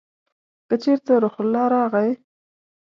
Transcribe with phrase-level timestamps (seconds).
[0.67, 2.11] که چېرته روح الله راغی!